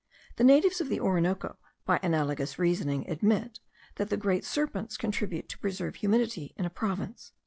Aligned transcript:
The 0.37 0.43
natives 0.43 0.81
of 0.81 0.89
the 0.89 0.99
Orinoco, 0.99 1.57
by 1.85 1.99
analogous 2.01 2.57
reasoning, 2.57 3.07
admit, 3.07 3.59
that 3.97 4.09
the 4.09 4.17
great 4.17 4.43
serpents 4.43 4.97
contribute 4.97 5.47
to 5.49 5.59
preserve 5.59 5.93
humidity 5.93 6.55
in 6.57 6.65
a 6.65 6.71
province. 6.71 7.33